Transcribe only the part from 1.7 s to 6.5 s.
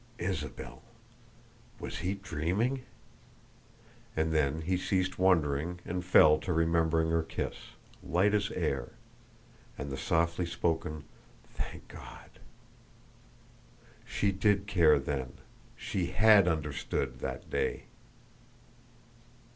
Was he dreaming? And then he ceased wondering and fell